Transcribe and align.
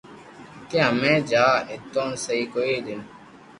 ڪي 0.69 0.79
ھمجي 0.87 1.15
جا 1.31 1.45
نيتوڻ 1.67 2.09
سھي 2.23 2.39
ڪوئي 2.53 2.75
نن 2.85 3.01